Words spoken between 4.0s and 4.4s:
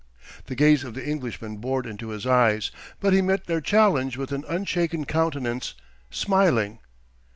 with